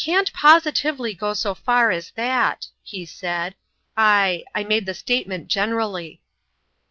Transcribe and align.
159 0.03 0.15
"I 0.17 0.17
can't 0.17 0.33
positively 0.33 1.13
go 1.13 1.31
so 1.35 1.53
far 1.53 1.91
as 1.91 2.09
that," 2.15 2.65
lie 2.91 3.03
said. 3.05 3.53
u 3.53 3.57
I 3.97 4.43
I 4.55 4.63
made 4.63 4.87
the 4.87 4.95
statement 4.95 5.47
generally." 5.47 6.23